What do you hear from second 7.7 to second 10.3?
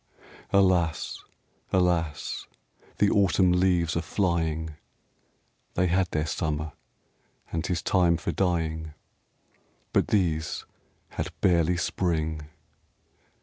time for dying. But